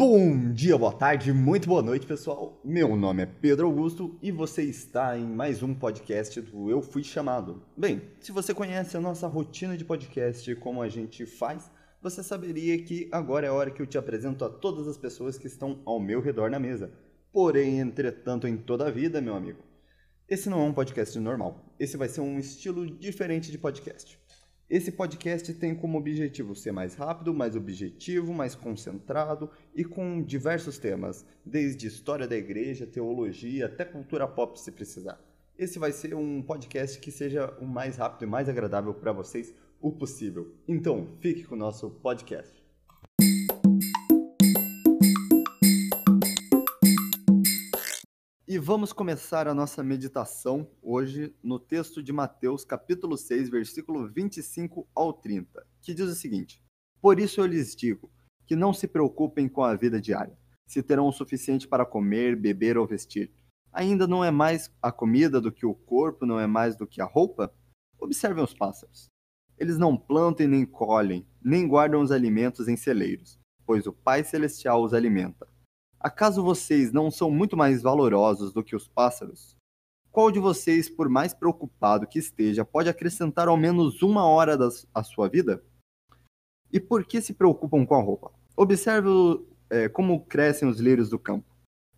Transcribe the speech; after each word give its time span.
Bom 0.00 0.52
dia, 0.52 0.78
boa 0.78 0.92
tarde, 0.92 1.32
muito 1.32 1.66
boa 1.66 1.82
noite, 1.82 2.06
pessoal. 2.06 2.60
Meu 2.64 2.94
nome 2.94 3.24
é 3.24 3.26
Pedro 3.26 3.66
Augusto 3.66 4.16
e 4.22 4.30
você 4.30 4.62
está 4.62 5.18
em 5.18 5.26
mais 5.26 5.60
um 5.60 5.74
podcast 5.74 6.40
do 6.40 6.70
Eu 6.70 6.80
Fui 6.80 7.02
Chamado. 7.02 7.64
Bem, 7.76 8.02
se 8.20 8.30
você 8.30 8.54
conhece 8.54 8.96
a 8.96 9.00
nossa 9.00 9.26
rotina 9.26 9.76
de 9.76 9.84
podcast, 9.84 10.54
como 10.54 10.82
a 10.82 10.88
gente 10.88 11.26
faz, 11.26 11.68
você 12.00 12.22
saberia 12.22 12.80
que 12.80 13.08
agora 13.10 13.46
é 13.46 13.48
a 13.48 13.52
hora 13.52 13.72
que 13.72 13.82
eu 13.82 13.88
te 13.88 13.98
apresento 13.98 14.44
a 14.44 14.48
todas 14.48 14.86
as 14.86 14.96
pessoas 14.96 15.36
que 15.36 15.48
estão 15.48 15.82
ao 15.84 15.98
meu 15.98 16.20
redor 16.20 16.48
na 16.48 16.60
mesa. 16.60 16.92
Porém, 17.32 17.80
entretanto, 17.80 18.46
em 18.46 18.56
toda 18.56 18.86
a 18.86 18.92
vida, 18.92 19.20
meu 19.20 19.34
amigo, 19.34 19.64
esse 20.28 20.48
não 20.48 20.60
é 20.60 20.64
um 20.64 20.72
podcast 20.72 21.18
normal. 21.18 21.74
Esse 21.76 21.96
vai 21.96 22.08
ser 22.08 22.20
um 22.20 22.38
estilo 22.38 22.86
diferente 22.86 23.50
de 23.50 23.58
podcast. 23.58 24.16
Esse 24.70 24.92
podcast 24.92 25.54
tem 25.54 25.74
como 25.74 25.96
objetivo 25.96 26.54
ser 26.54 26.72
mais 26.72 26.94
rápido, 26.94 27.32
mais 27.32 27.56
objetivo, 27.56 28.34
mais 28.34 28.54
concentrado 28.54 29.50
e 29.74 29.82
com 29.82 30.22
diversos 30.22 30.76
temas, 30.76 31.24
desde 31.42 31.86
história 31.86 32.28
da 32.28 32.36
igreja, 32.36 32.86
teologia, 32.86 33.64
até 33.64 33.82
cultura 33.82 34.28
pop 34.28 34.60
se 34.60 34.70
precisar. 34.70 35.18
Esse 35.58 35.78
vai 35.78 35.90
ser 35.90 36.14
um 36.14 36.42
podcast 36.42 37.00
que 37.00 37.10
seja 37.10 37.50
o 37.58 37.64
mais 37.64 37.96
rápido 37.96 38.24
e 38.24 38.30
mais 38.30 38.46
agradável 38.46 38.92
para 38.92 39.10
vocês 39.10 39.54
o 39.80 39.90
possível. 39.90 40.54
Então, 40.68 41.16
fique 41.18 41.44
com 41.44 41.54
o 41.54 41.58
nosso 41.58 41.88
podcast. 41.88 42.57
E 48.50 48.56
vamos 48.56 48.94
começar 48.94 49.46
a 49.46 49.52
nossa 49.52 49.84
meditação 49.84 50.66
hoje 50.80 51.36
no 51.42 51.58
texto 51.58 52.02
de 52.02 52.14
Mateus, 52.14 52.64
capítulo 52.64 53.14
6, 53.14 53.50
versículo 53.50 54.08
25 54.08 54.88
ao 54.94 55.12
30, 55.12 55.66
que 55.82 55.92
diz 55.92 56.08
o 56.08 56.14
seguinte: 56.14 56.64
Por 56.98 57.20
isso 57.20 57.42
eu 57.42 57.46
lhes 57.46 57.76
digo 57.76 58.10
que 58.46 58.56
não 58.56 58.72
se 58.72 58.88
preocupem 58.88 59.50
com 59.50 59.62
a 59.62 59.74
vida 59.74 60.00
diária, 60.00 60.34
se 60.66 60.82
terão 60.82 61.08
o 61.08 61.12
suficiente 61.12 61.68
para 61.68 61.84
comer, 61.84 62.36
beber 62.36 62.78
ou 62.78 62.86
vestir. 62.86 63.30
Ainda 63.70 64.06
não 64.06 64.24
é 64.24 64.30
mais 64.30 64.74
a 64.80 64.90
comida 64.90 65.42
do 65.42 65.52
que 65.52 65.66
o 65.66 65.74
corpo, 65.74 66.24
não 66.24 66.40
é 66.40 66.46
mais 66.46 66.74
do 66.74 66.86
que 66.86 67.02
a 67.02 67.04
roupa? 67.04 67.52
Observem 68.00 68.42
os 68.42 68.54
pássaros. 68.54 69.08
Eles 69.58 69.76
não 69.76 69.94
plantam 69.94 70.46
e 70.46 70.48
nem 70.48 70.64
colhem, 70.64 71.26
nem 71.44 71.68
guardam 71.68 72.00
os 72.00 72.10
alimentos 72.10 72.66
em 72.66 72.78
celeiros, 72.78 73.38
pois 73.66 73.86
o 73.86 73.92
Pai 73.92 74.24
Celestial 74.24 74.82
os 74.82 74.94
alimenta. 74.94 75.46
Acaso 76.00 76.42
vocês 76.42 76.92
não 76.92 77.10
são 77.10 77.30
muito 77.30 77.56
mais 77.56 77.82
valorosos 77.82 78.52
do 78.52 78.62
que 78.62 78.76
os 78.76 78.86
pássaros? 78.86 79.56
Qual 80.10 80.30
de 80.30 80.38
vocês, 80.38 80.88
por 80.88 81.08
mais 81.08 81.34
preocupado 81.34 82.06
que 82.06 82.18
esteja, 82.18 82.64
pode 82.64 82.88
acrescentar 82.88 83.48
ao 83.48 83.56
menos 83.56 84.02
uma 84.02 84.24
hora 84.24 84.58
à 84.94 85.02
sua 85.02 85.28
vida? 85.28 85.62
E 86.72 86.78
por 86.78 87.04
que 87.04 87.20
se 87.20 87.34
preocupam 87.34 87.84
com 87.84 87.94
a 87.94 88.02
roupa? 88.02 88.32
Observe 88.56 89.08
é, 89.70 89.88
como 89.88 90.24
crescem 90.24 90.68
os 90.68 90.80
lírios 90.80 91.08
do 91.08 91.18
campo. 91.18 91.46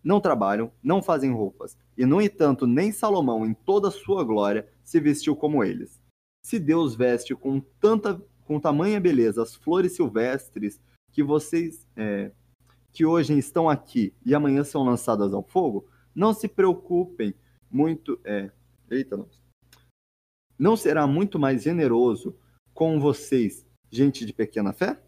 Não 0.03 0.19
trabalham, 0.19 0.71
não 0.81 1.01
fazem 1.01 1.31
roupas, 1.31 1.77
e 1.95 2.05
no 2.07 2.19
entanto, 2.19 2.65
nem 2.65 2.91
Salomão, 2.91 3.45
em 3.45 3.53
toda 3.53 3.89
a 3.89 3.91
sua 3.91 4.23
glória, 4.23 4.67
se 4.83 4.99
vestiu 4.99 5.35
como 5.35 5.63
eles. 5.63 6.01
Se 6.43 6.57
Deus 6.57 6.95
veste 6.95 7.35
com 7.35 7.59
tanta, 7.79 8.19
com 8.45 8.59
tamanha 8.59 8.99
beleza 8.99 9.43
as 9.43 9.53
flores 9.53 9.93
silvestres 9.93 10.81
que 11.11 11.21
vocês 11.21 11.87
é, 11.95 12.31
que 12.91 13.05
hoje 13.05 13.37
estão 13.37 13.69
aqui 13.69 14.13
e 14.25 14.35
amanhã 14.35 14.63
são 14.63 14.83
lançadas 14.83 15.33
ao 15.33 15.43
fogo, 15.43 15.87
não 16.13 16.33
se 16.33 16.47
preocupem 16.47 17.33
muito. 17.69 18.19
É, 18.23 18.51
eita, 18.89 19.17
não. 19.17 19.29
Não 20.59 20.75
será 20.75 21.07
muito 21.07 21.39
mais 21.39 21.63
generoso 21.63 22.37
com 22.73 22.99
vocês, 22.99 23.65
gente 23.89 24.25
de 24.25 24.33
pequena 24.33 24.73
fé? 24.73 25.01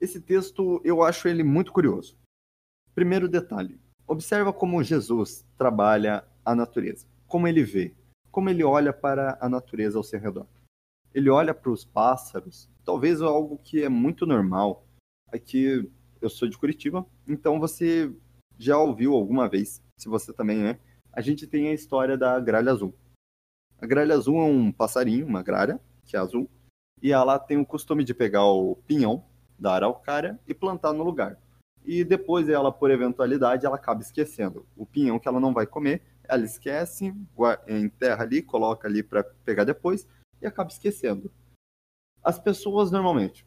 Esse 0.00 0.20
texto 0.20 0.80
eu 0.84 1.02
acho 1.02 1.28
ele 1.28 1.42
muito 1.42 1.72
curioso. 1.72 2.16
Primeiro 2.94 3.28
detalhe: 3.28 3.78
observa 4.06 4.52
como 4.52 4.82
Jesus 4.82 5.44
trabalha 5.58 6.26
a 6.44 6.54
natureza, 6.54 7.06
como 7.26 7.46
ele 7.46 7.62
vê, 7.62 7.94
como 8.30 8.48
ele 8.48 8.64
olha 8.64 8.92
para 8.92 9.36
a 9.40 9.48
natureza 9.48 9.98
ao 9.98 10.04
seu 10.04 10.18
redor. 10.18 10.46
Ele 11.12 11.28
olha 11.28 11.52
para 11.52 11.70
os 11.70 11.84
pássaros, 11.84 12.70
talvez 12.84 13.20
algo 13.20 13.58
que 13.58 13.82
é 13.82 13.88
muito 13.88 14.24
normal. 14.24 14.86
Aqui 15.32 15.90
eu 16.20 16.28
sou 16.28 16.48
de 16.48 16.58
Curitiba, 16.58 17.06
então 17.26 17.58
você 17.58 18.12
já 18.58 18.78
ouviu 18.78 19.14
alguma 19.14 19.48
vez, 19.48 19.82
se 19.96 20.08
você 20.08 20.32
também 20.32 20.66
é, 20.66 20.78
a 21.12 21.20
gente 21.20 21.46
tem 21.46 21.68
a 21.68 21.72
história 21.72 22.16
da 22.16 22.38
gralha 22.38 22.70
azul. 22.70 22.94
A 23.80 23.86
gralha 23.86 24.14
azul 24.14 24.36
é 24.36 24.44
um 24.44 24.70
passarinho, 24.70 25.26
uma 25.26 25.42
gralha, 25.42 25.80
que 26.04 26.16
é 26.16 26.20
azul, 26.20 26.48
e 27.02 27.12
ela 27.12 27.38
tem 27.38 27.56
o 27.58 27.66
costume 27.66 28.04
de 28.04 28.12
pegar 28.12 28.44
o 28.44 28.76
pinhão 28.86 29.24
da 29.58 29.74
araucária 29.74 30.38
e 30.46 30.52
plantar 30.52 30.92
no 30.92 31.02
lugar. 31.02 31.38
E 31.84 32.04
depois 32.04 32.48
ela, 32.48 32.70
por 32.70 32.90
eventualidade, 32.90 33.64
ela 33.64 33.76
acaba 33.76 34.02
esquecendo. 34.02 34.66
O 34.76 34.84
pinhão 34.84 35.18
que 35.18 35.26
ela 35.26 35.40
não 35.40 35.54
vai 35.54 35.66
comer, 35.66 36.02
ela 36.24 36.44
esquece, 36.44 37.14
enterra 37.66 38.22
ali, 38.22 38.42
coloca 38.42 38.86
ali 38.86 39.02
para 39.02 39.24
pegar 39.24 39.64
depois 39.64 40.06
e 40.42 40.46
acaba 40.46 40.70
esquecendo. 40.70 41.32
As 42.22 42.38
pessoas 42.38 42.90
normalmente 42.90 43.46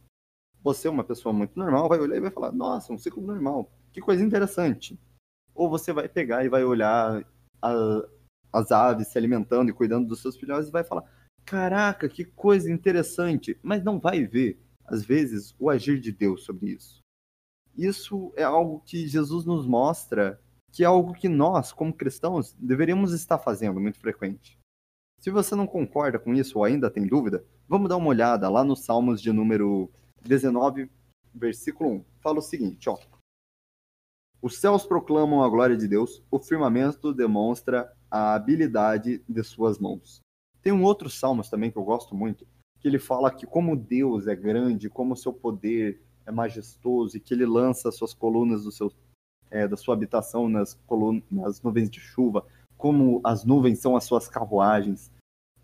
você, 0.64 0.88
uma 0.88 1.04
pessoa 1.04 1.34
muito 1.34 1.58
normal, 1.60 1.90
vai 1.90 2.00
olhar 2.00 2.16
e 2.16 2.22
vai 2.22 2.32
falar: 2.32 2.52
Nossa, 2.52 2.94
um 2.94 2.98
ciclo 2.98 3.22
normal, 3.22 3.72
que 3.92 4.02
coisa 4.02 4.24
interessante. 4.24 5.00
Ou 5.54 5.70
você 5.70 5.92
vai 5.92 6.08
pegar 6.08 6.44
e 6.46 6.50
vai 6.50 6.64
olhar 6.64 7.24
a, 7.62 8.08
as 8.52 8.72
aves 8.72 9.08
se 9.08 9.18
alimentando 9.18 9.70
e 9.70 9.74
cuidando 9.74 10.08
dos 10.08 10.22
seus 10.22 10.38
filhotes 10.38 10.70
e 10.70 10.72
vai 10.72 10.84
falar: 10.84 11.04
Caraca, 11.46 12.08
que 12.08 12.24
coisa 12.24 12.72
interessante. 12.72 13.60
Mas 13.62 13.84
não 13.84 14.00
vai 14.00 14.26
ver, 14.26 14.60
às 14.86 15.04
vezes, 15.06 15.54
o 15.60 15.70
agir 15.70 16.00
de 16.00 16.12
Deus 16.12 16.44
sobre 16.44 16.72
isso. 16.72 17.02
Isso 17.76 18.32
é 18.38 18.44
algo 18.44 18.82
que 18.86 19.08
Jesus 19.08 19.46
nos 19.46 19.66
mostra 19.66 20.40
que 20.74 20.84
é 20.84 20.88
algo 20.88 21.14
que 21.14 21.30
nós, 21.30 21.72
como 21.72 21.94
cristãos, 21.94 22.56
deveríamos 22.60 23.14
estar 23.14 23.38
fazendo 23.38 23.80
muito 23.80 24.00
frequente. 24.00 24.60
Se 25.20 25.30
você 25.30 25.54
não 25.54 25.68
concorda 25.68 26.18
com 26.18 26.34
isso 26.34 26.58
ou 26.58 26.66
ainda 26.66 26.90
tem 26.90 27.06
dúvida, 27.06 27.46
vamos 27.70 27.88
dar 27.88 27.96
uma 27.96 28.08
olhada 28.08 28.50
lá 28.50 28.64
nos 28.64 28.84
Salmos 28.84 29.22
de 29.22 29.32
número 29.32 29.92
19, 30.24 30.90
versículo 31.34 31.90
1. 31.90 32.06
Fala 32.22 32.40
o 32.40 32.42
seguinte, 32.42 32.90
ó. 32.90 32.98
Os 34.42 34.58
céus 34.58 34.86
proclamam 34.86 35.44
a 35.44 35.50
glória 35.50 35.78
de 35.78 35.88
Deus, 35.88 36.22
o 36.30 36.40
firmamento 36.40 37.14
demonstra 37.14 37.94
a 38.12 38.34
habilidade 38.34 39.24
de 39.28 39.44
suas 39.44 39.80
mãos. 39.80 40.20
Tem 40.62 40.74
um 40.74 40.84
outro 40.84 41.10
salmos 41.10 41.50
também 41.50 41.72
que 41.72 41.78
eu 41.78 41.84
gosto 41.84 42.14
muito, 42.14 42.46
que 42.80 42.88
ele 42.88 43.00
fala 43.00 43.34
que 43.34 43.46
como 43.46 43.76
Deus 43.76 44.28
é 44.28 44.36
grande, 44.36 44.90
como 44.90 45.16
seu 45.16 45.32
poder 45.32 46.02
é 46.26 46.32
majestoso 46.32 47.16
e 47.16 47.20
que 47.20 47.34
ele 47.34 47.46
lança 47.46 47.92
suas 47.92 48.14
colunas 48.14 48.64
do 48.64 48.72
seu, 48.72 48.92
é, 49.50 49.68
da 49.68 49.78
sua 49.78 49.94
habitação 49.94 50.50
nas, 50.50 50.74
colunas, 50.86 51.24
nas 51.32 51.62
nuvens 51.62 51.90
de 51.90 52.00
chuva, 52.00 52.46
como 52.78 53.22
as 53.24 53.46
nuvens 53.46 53.80
são 53.80 53.96
as 53.96 54.04
suas 54.04 54.28
carruagens 54.28 55.10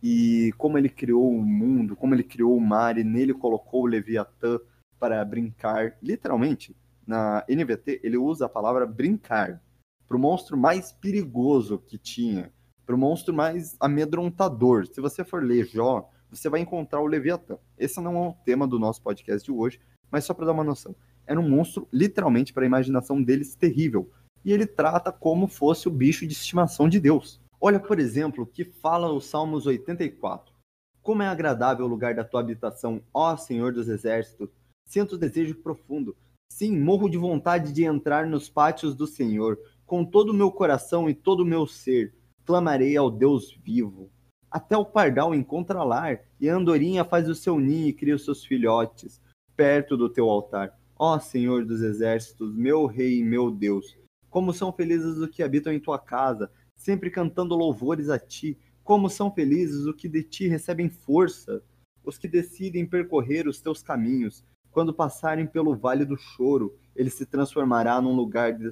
e 0.02 0.54
como 0.58 0.78
ele 0.78 0.90
criou 0.90 1.30
o 1.30 1.42
mundo, 1.42 1.96
como 1.96 2.16
ele 2.16 2.24
criou 2.24 2.56
o 2.56 2.62
mar 2.62 2.98
e 2.98 3.04
nele 3.04 3.34
colocou 3.34 3.84
o 3.84 3.88
Leviatã 3.88 4.60
para 5.00 5.24
brincar. 5.24 5.98
Literalmente, 6.02 6.76
na 7.06 7.44
NVT, 7.50 8.02
ele 8.04 8.18
usa 8.18 8.46
a 8.46 8.50
palavra 8.50 8.86
brincar 8.86 9.62
para 10.08 10.18
o 10.18 10.20
monstro 10.20 10.58
mais 10.58 10.92
perigoso 10.92 11.80
que 11.80 11.98
tinha, 11.98 12.52
para 12.86 12.96
o 12.96 12.98
monstro 12.98 13.34
mais 13.34 13.76
amedrontador. 13.80 14.88
Se 14.88 15.00
você 15.00 15.24
for 15.24 15.44
ler 15.44 15.66
Jó, 15.66 16.10
você 16.30 16.50
vai 16.50 16.62
encontrar 16.62 17.02
o 17.02 17.08
Leviatã. 17.08 17.58
Esse 17.78 18.00
não 18.02 18.16
é 18.16 18.28
o 18.30 18.34
tema 18.46 18.68
do 18.68 18.80
nosso 18.80 19.02
podcast 19.02 19.46
de 19.46 19.52
hoje, 19.52 19.80
mas 20.12 20.26
só 20.26 20.34
para 20.34 20.46
dar 20.46 20.52
uma 20.52 20.64
noção. 20.64 20.96
Era 21.26 21.40
um 21.40 21.48
monstro, 21.48 21.88
literalmente, 21.94 22.54
para 22.54 22.64
a 22.64 22.66
imaginação 22.66 23.22
deles, 23.22 23.56
terrível. 23.56 24.10
E 24.44 24.52
ele 24.52 24.66
trata 24.66 25.12
como 25.12 25.48
fosse 25.48 25.88
o 25.88 25.92
bicho 25.92 26.26
de 26.26 26.34
estimação 26.34 26.90
de 26.90 27.00
Deus. 27.00 27.40
Olha, 27.62 27.80
por 27.80 28.00
exemplo, 28.00 28.44
o 28.44 28.48
que 28.48 28.64
fala 28.64 29.12
o 29.12 29.20
Salmos 29.20 29.68
84. 29.68 30.54
Como 31.02 31.22
é 31.22 31.28
agradável 31.28 31.86
o 31.86 31.90
lugar 31.90 32.16
da 32.16 32.24
tua 32.24 32.40
habitação, 32.40 33.02
ó 33.14 33.36
Senhor 33.36 33.74
dos 33.74 33.90
Exércitos. 33.90 34.50
Sinto 34.86 35.18
desejo 35.18 35.56
profundo. 35.56 36.16
Sim, 36.50 36.80
morro 36.80 37.10
de 37.10 37.18
vontade 37.18 37.74
de 37.74 37.84
entrar 37.84 38.26
nos 38.26 38.50
pátios 38.50 38.96
do 38.96 39.06
Senhor. 39.06 39.60
Com 39.86 40.06
todo 40.06 40.30
o 40.30 40.34
meu 40.34 40.52
coração 40.52 41.10
e 41.10 41.14
todo 41.14 41.42
o 41.42 41.46
meu 41.46 41.68
ser, 41.68 42.16
clamarei 42.46 42.96
ao 42.96 43.12
Deus 43.12 43.54
vivo. 43.62 44.10
Até 44.50 44.78
o 44.78 44.86
pardal 44.86 45.36
encontra 45.36 45.84
lar, 45.84 46.22
e 46.40 46.50
a 46.50 46.56
andorinha 46.56 47.04
faz 47.04 47.28
o 47.28 47.36
seu 47.36 47.60
ninho 47.60 47.90
e 47.90 47.94
cria 47.94 48.16
os 48.16 48.24
seus 48.24 48.46
filhotes, 48.46 49.22
perto 49.56 49.98
do 49.98 50.10
teu 50.10 50.30
altar. 50.30 50.80
Ó 50.98 51.20
Senhor 51.20 51.66
dos 51.66 51.82
Exércitos, 51.82 52.56
meu 52.56 52.86
Rei 52.86 53.20
e 53.20 53.24
meu 53.24 53.52
Deus, 53.52 53.98
como 54.30 54.54
são 54.54 54.72
felizes 54.72 55.18
os 55.18 55.30
que 55.30 55.44
habitam 55.44 55.74
em 55.74 55.80
tua 55.80 56.00
casa, 56.00 56.52
sempre 56.80 57.12
cantando 57.12 57.56
louvores 57.56 58.10
a 58.10 58.18
ti. 58.18 58.58
Como 58.84 59.10
são 59.10 59.32
felizes 59.32 59.86
os 59.86 59.96
que 59.96 60.08
de 60.08 60.24
ti 60.24 60.48
recebem 60.48 60.90
força, 60.90 61.62
os 62.04 62.18
que 62.18 62.28
decidem 62.28 62.86
percorrer 62.86 63.48
os 63.48 63.62
teus 63.62 63.84
caminhos. 63.84 64.44
Quando 64.72 64.94
passarem 64.94 65.46
pelo 65.46 65.76
vale 65.76 66.06
do 66.06 66.16
choro, 66.16 66.76
ele 66.96 67.10
se 67.10 67.26
transformará 67.26 68.02
num 68.02 68.16
lugar 68.16 68.58
de 68.58 68.72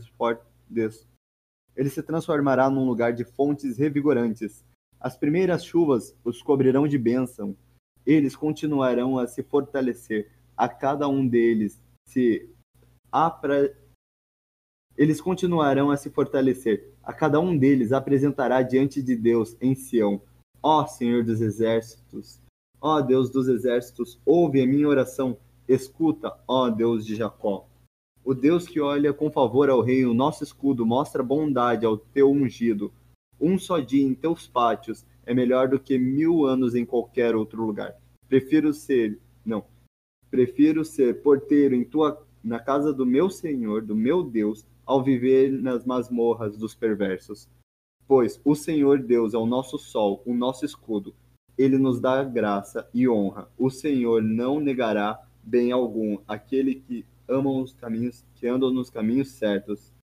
ele 1.76 1.90
se 1.90 2.02
transformará 2.02 2.70
num 2.70 2.86
lugar 2.86 3.14
de 3.14 3.26
fontes 3.26 3.78
revigorantes. 3.78 4.66
As 5.00 5.18
primeiras 5.18 5.64
chuvas 5.64 6.16
os 6.24 6.42
cobrirão 6.42 6.88
de 6.88 6.98
bênção. 6.98 7.56
Eles 8.06 8.36
continuarão 8.36 9.20
a 9.20 9.28
se 9.28 9.44
fortalecer. 9.44 10.32
A 10.56 10.70
cada 10.70 11.08
um 11.08 11.28
deles 11.28 11.80
se 12.08 12.50
há 13.12 13.30
para 13.30 13.76
eles 14.98 15.22
continuarão 15.22 15.92
a 15.92 15.98
se 15.98 16.10
fortalecer. 16.10 16.92
A 17.04 17.14
cada 17.14 17.40
um 17.40 17.56
deles 17.56 17.92
apresentará 17.92 18.62
diante 18.62 19.02
de 19.02 19.16
Deus 19.16 19.56
em 19.62 19.76
Sião. 19.76 20.22
Ó 20.62 20.86
Senhor 20.88 21.24
dos 21.24 21.40
exércitos, 21.40 22.42
ó 22.82 23.00
Deus 23.00 23.30
dos 23.30 23.48
exércitos, 23.48 24.20
ouve 24.26 24.62
a 24.62 24.66
minha 24.66 24.88
oração. 24.88 25.38
Escuta, 25.68 26.36
ó 26.48 26.70
Deus 26.70 27.06
de 27.06 27.16
Jacó. 27.16 27.68
O 28.24 28.34
Deus 28.34 28.68
que 28.68 28.80
olha 28.80 29.14
com 29.14 29.32
favor 29.32 29.70
ao 29.70 29.82
rei, 29.82 30.06
o 30.06 30.14
nosso 30.14 30.44
escudo, 30.44 30.86
mostra 30.86 31.24
bondade 31.24 31.86
ao 31.86 31.98
teu 31.98 32.32
ungido. 32.32 32.92
Um 33.40 33.60
só 33.60 33.80
dia 33.80 34.06
em 34.06 34.16
teus 34.16 34.48
pátios 34.48 35.06
é 35.26 35.34
melhor 35.34 35.70
do 35.70 35.80
que 35.80 35.98
mil 35.98 36.46
anos 36.46 36.74
em 36.74 36.86
qualquer 36.86 37.36
outro 37.36 37.64
lugar. 37.64 37.96
Prefiro 38.28 38.74
ser, 38.74 39.20
não, 39.46 39.64
prefiro 40.32 40.84
ser 40.84 41.22
porteiro 41.22 41.76
em 41.76 41.84
tua, 41.84 42.26
na 42.44 42.60
casa 42.60 42.92
do 42.92 43.06
meu 43.06 43.30
Senhor, 43.30 43.82
do 43.82 43.96
meu 43.96 44.24
Deus, 44.24 44.66
ao 44.88 45.04
viver 45.04 45.52
nas 45.52 45.86
masmorras 45.86 46.58
dos 46.58 46.74
perversos. 46.74 47.48
Pois 48.08 48.40
o 48.46 48.56
Senhor 48.56 49.00
Deus 49.00 49.34
é 49.34 49.38
o 49.38 49.46
nosso 49.46 49.78
sol, 49.78 50.24
o 50.26 50.34
nosso 50.34 50.66
escudo. 50.66 51.14
Ele 51.58 51.78
nos 51.78 52.00
dá 52.00 52.24
graça 52.24 52.90
e 52.94 53.08
honra. 53.10 53.50
O 53.58 53.70
Senhor 53.70 54.24
não 54.24 54.62
negará 54.62 55.22
bem 55.44 55.72
algum 55.74 56.18
aquele 56.26 56.76
que 56.76 57.06
amam 57.28 57.62
os 57.62 57.74
caminhos, 57.74 58.26
que 58.36 58.48
andam 58.48 58.72
nos 58.72 58.90
caminhos 58.90 59.32
certos. 59.32 59.94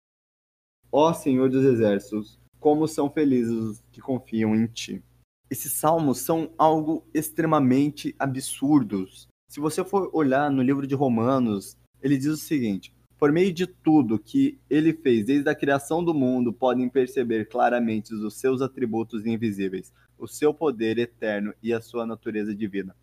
Ó 0.92 1.12
Senhor 1.14 1.48
dos 1.48 1.64
exércitos, 1.64 2.38
como 2.60 2.86
são 2.86 3.10
felizes 3.10 3.54
os 3.54 3.84
que 3.90 4.00
confiam 4.00 4.54
em 4.54 4.66
ti. 4.66 5.02
Esses 5.50 5.72
salmos 5.72 6.18
são 6.18 6.52
algo 6.58 7.06
extremamente 7.14 8.14
absurdos. 8.18 9.28
Se 9.48 9.60
você 9.60 9.84
for 9.84 10.10
olhar 10.12 10.50
no 10.50 10.62
livro 10.62 10.86
de 10.86 10.94
Romanos, 10.94 11.76
ele 12.02 12.18
diz 12.18 12.28
o 12.28 12.36
seguinte: 12.36 12.93
por 13.18 13.32
meio 13.32 13.52
de 13.52 13.66
tudo 13.66 14.18
que 14.18 14.58
ele 14.68 14.92
fez 14.92 15.26
desde 15.26 15.48
a 15.48 15.54
criação 15.54 16.04
do 16.04 16.12
mundo, 16.12 16.52
podem 16.52 16.88
perceber 16.88 17.48
claramente 17.48 18.12
os 18.14 18.34
seus 18.34 18.60
atributos 18.60 19.24
invisíveis, 19.24 19.92
o 20.18 20.26
seu 20.26 20.52
poder 20.52 20.98
eterno 20.98 21.54
e 21.62 21.72
a 21.72 21.80
sua 21.80 22.06
natureza 22.06 22.54
divina. 22.54 22.94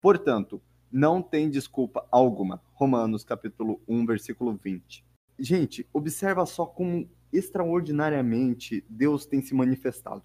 Portanto, 0.00 0.60
não 0.90 1.22
tem 1.22 1.48
desculpa 1.48 2.06
alguma. 2.10 2.60
Romanos 2.72 3.22
capítulo 3.22 3.80
1, 3.86 4.06
versículo 4.06 4.58
20. 4.62 5.04
Gente, 5.38 5.86
observa 5.92 6.44
só 6.44 6.66
como 6.66 7.08
extraordinariamente 7.32 8.84
Deus 8.88 9.24
tem 9.24 9.40
se 9.40 9.54
manifestado. 9.54 10.22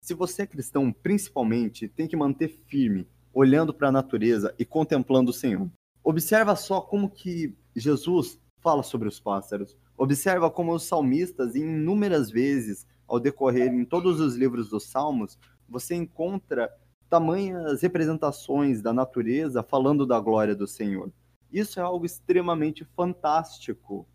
Se 0.00 0.12
você 0.12 0.42
é 0.42 0.46
cristão, 0.46 0.92
principalmente, 0.92 1.88
tem 1.88 2.06
que 2.06 2.16
manter 2.16 2.48
firme, 2.66 3.08
olhando 3.32 3.72
para 3.72 3.88
a 3.88 3.92
natureza 3.92 4.54
e 4.58 4.64
contemplando 4.64 5.30
o 5.30 5.34
Senhor. 5.34 5.70
Observa 6.02 6.54
só 6.54 6.82
como 6.82 7.08
que 7.08 7.56
Jesus 7.74 8.38
fala 8.64 8.82
sobre 8.82 9.06
os 9.06 9.20
pássaros. 9.20 9.76
Observa 9.94 10.50
como 10.50 10.72
os 10.72 10.84
salmistas, 10.84 11.54
inúmeras 11.54 12.30
vezes, 12.30 12.86
ao 13.06 13.20
decorrer 13.20 13.70
em 13.70 13.84
todos 13.84 14.18
os 14.18 14.34
livros 14.36 14.70
dos 14.70 14.84
Salmos, 14.84 15.38
você 15.68 15.94
encontra 15.94 16.72
tamanhas 17.10 17.82
representações 17.82 18.80
da 18.80 18.90
natureza 18.90 19.62
falando 19.62 20.06
da 20.06 20.18
glória 20.18 20.56
do 20.56 20.66
Senhor. 20.66 21.12
Isso 21.52 21.78
é 21.78 21.82
algo 21.82 22.06
extremamente 22.06 22.84
fantástico. 22.96 24.08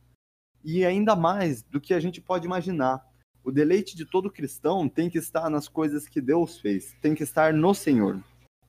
E 0.64 0.84
ainda 0.84 1.16
mais 1.16 1.62
do 1.62 1.80
que 1.80 1.94
a 1.94 2.00
gente 2.00 2.20
pode 2.20 2.46
imaginar. 2.46 3.08
O 3.44 3.52
deleite 3.52 3.96
de 3.96 4.06
todo 4.06 4.32
cristão 4.32 4.90
tem 4.90 5.10
que 5.10 5.20
estar 5.20 5.50
nas 5.50 5.70
coisas 5.70 6.08
que 6.08 6.20
Deus 6.20 6.60
fez, 6.60 6.94
tem 7.02 7.16
que 7.16 7.24
estar 7.24 7.54
no 7.54 7.74
Senhor. 7.74 8.22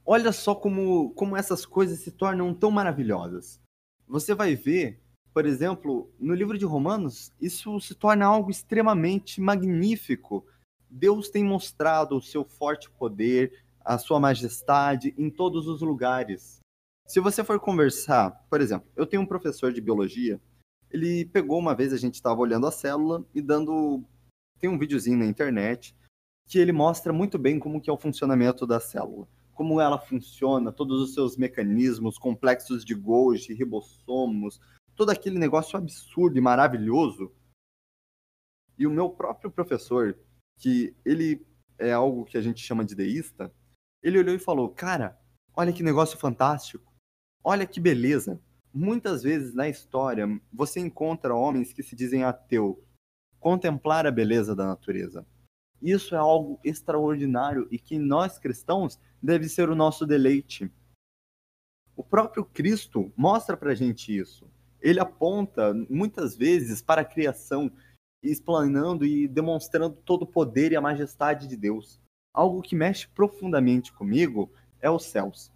Olha 0.05 0.31
só 0.31 0.55
como, 0.55 1.11
como 1.15 1.37
essas 1.37 1.65
coisas 1.65 1.99
se 2.01 2.13
tornam 2.13 2.55
tão 2.55 2.71
maravilhosas. 2.71 3.59
Você 4.07 4.35
vai 4.35 4.55
ver, 4.55 5.01
por 5.33 5.47
exemplo, 5.47 6.11
no 6.19 6.35
livro 6.35 6.59
de 6.59 6.65
Romanos, 6.65 7.33
isso 7.41 7.81
se 7.81 7.95
torna 7.95 8.27
algo 8.27 8.51
extremamente 8.51 9.41
magnífico. 9.41 10.45
Deus 10.89 11.29
tem 11.31 11.45
mostrado 11.45 12.17
o 12.17 12.23
seu 12.23 12.45
forte 12.45 12.91
poder, 12.91 13.63
a 13.85 13.97
sua 13.97 14.19
majestade 14.19 15.15
em 15.17 15.31
todos 15.31 15.69
os 15.69 15.81
lugares. 15.83 16.59
Se 17.07 17.21
você 17.21 17.45
for 17.45 17.61
conversar, 17.61 18.31
por 18.51 18.61
exemplo, 18.61 18.89
eu 18.97 19.07
tenho 19.07 19.23
um 19.23 19.27
professor 19.27 19.73
de 19.73 19.81
biologia, 19.81 20.41
ele 20.91 21.25
pegou 21.27 21.59
uma 21.59 21.75
vez, 21.75 21.93
a 21.93 21.97
gente 21.97 22.15
estava 22.15 22.41
olhando 22.41 22.67
a 22.67 22.73
célula 22.73 23.25
e 23.35 23.41
dando. 23.41 24.05
Tem 24.59 24.69
um 24.69 24.79
videozinho 24.79 25.19
na 25.19 25.27
internet 25.27 25.95
que 26.47 26.59
ele 26.59 26.73
mostra 26.73 27.13
muito 27.13 27.39
bem 27.39 27.59
como 27.59 27.81
que 27.81 27.89
é 27.89 27.93
o 27.93 27.97
funcionamento 27.97 28.67
da 28.67 28.81
célula 28.81 29.29
como 29.61 29.79
ela 29.79 29.99
funciona, 29.99 30.73
todos 30.73 31.03
os 31.03 31.13
seus 31.13 31.37
mecanismos 31.37 32.17
complexos 32.17 32.83
de 32.83 32.95
Golgi, 32.95 33.53
ribossomos, 33.53 34.59
todo 35.01 35.09
aquele 35.09 35.39
negócio 35.39 35.79
absurdo 35.79 36.37
e 36.37 36.43
maravilhoso. 36.43 37.33
E 38.77 38.87
o 38.87 38.91
meu 38.91 39.09
próprio 39.09 39.51
professor, 39.51 40.15
que 40.59 40.95
ele 41.07 41.43
é 41.79 41.91
algo 41.91 42.27
que 42.27 42.37
a 42.37 42.41
gente 42.43 42.63
chama 42.63 42.85
de 42.85 42.95
deísta, 42.95 43.51
ele 44.03 44.19
olhou 44.19 44.35
e 44.35 44.39
falou: 44.39 44.69
Cara, 44.69 45.19
olha 45.57 45.73
que 45.73 45.83
negócio 45.83 46.19
fantástico, 46.19 46.93
olha 47.43 47.67
que 47.67 47.81
beleza. 47.81 48.39
Muitas 48.75 49.23
vezes 49.23 49.55
na 49.55 49.71
história 49.71 50.27
você 50.53 50.81
encontra 50.81 51.35
homens 51.35 51.73
que 51.73 51.83
se 51.83 51.97
dizem 51.97 52.23
ateu 52.23 52.87
contemplar 53.39 54.07
a 54.07 54.11
beleza 54.11 54.55
da 54.55 54.67
natureza. 54.67 55.27
Isso 55.81 56.15
é 56.15 56.19
algo 56.19 56.61
extraordinário 56.63 57.67
e 57.71 57.79
que 57.79 57.99
nós 57.99 58.39
cristãos 58.39 59.01
deve 59.23 59.49
ser 59.49 59.71
o 59.71 59.75
nosso 59.75 60.05
deleite. 60.05 60.71
O 61.97 62.05
próprio 62.05 62.45
Cristo 62.45 63.11
mostra 63.17 63.57
para 63.57 63.73
a 63.73 63.75
gente 63.75 64.15
isso. 64.15 64.47
Ele 64.81 65.01
aponta 65.01 65.75
muitas 65.89 66.37
vezes 66.37 66.81
para 66.83 67.03
a 67.03 67.05
criação, 67.05 67.71
explanando 68.23 69.05
e 69.07 69.27
demonstrando 69.27 69.97
todo 70.05 70.23
o 70.23 70.27
poder 70.27 70.73
e 70.73 70.77
a 70.77 70.81
majestade 70.81 71.47
de 71.47 71.57
Deus. 71.57 72.01
Algo 72.33 72.63
que 72.63 72.77
mexe 72.77 73.09
profundamente 73.09 73.93
comigo 73.93 74.51
é 74.81 74.91
os 74.91 75.05
céus. 75.05 75.51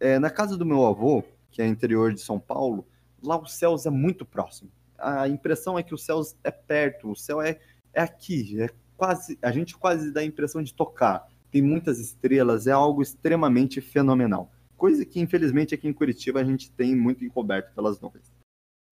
É, 0.00 0.18
na 0.18 0.30
casa 0.30 0.56
do 0.56 0.66
meu 0.66 0.86
avô, 0.86 1.24
que 1.50 1.62
é 1.62 1.66
interior 1.66 2.12
de 2.12 2.20
São 2.20 2.38
Paulo, 2.38 2.86
lá 3.22 3.40
os 3.40 3.52
céus 3.52 3.86
é 3.86 3.90
muito 3.90 4.24
próximo. 4.24 4.70
A 4.98 5.28
impressão 5.28 5.78
é 5.78 5.82
que 5.82 5.94
os 5.94 6.04
céus 6.04 6.36
é 6.42 6.50
perto, 6.50 7.10
o 7.10 7.16
céu 7.16 7.40
é, 7.40 7.60
é 7.92 8.02
aqui, 8.02 8.60
é 8.60 8.68
quase, 8.96 9.38
a 9.40 9.52
gente 9.52 9.76
quase 9.76 10.12
dá 10.12 10.20
a 10.20 10.24
impressão 10.24 10.62
de 10.62 10.74
tocar 10.74 11.28
tem 11.50 11.62
muitas 11.62 11.98
estrelas, 11.98 12.66
é 12.66 12.72
algo 12.72 13.02
extremamente 13.02 13.80
fenomenal. 13.80 14.52
Coisa 14.76 15.04
que, 15.04 15.20
infelizmente, 15.20 15.74
aqui 15.74 15.88
em 15.88 15.92
Curitiba 15.92 16.40
a 16.40 16.44
gente 16.44 16.70
tem 16.70 16.94
muito 16.94 17.24
encoberto 17.24 17.74
pelas 17.74 18.00
nuvens. 18.00 18.30